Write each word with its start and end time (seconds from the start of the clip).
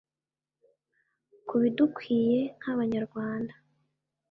kubidukwiye 1.47 2.39
nk’abanyarwanda 2.59 3.53